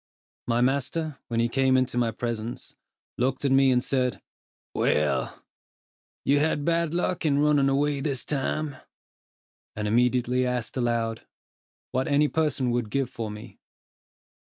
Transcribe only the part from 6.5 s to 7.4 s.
bad luck in